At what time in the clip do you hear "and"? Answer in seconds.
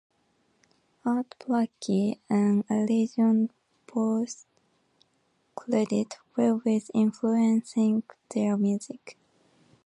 2.27-2.65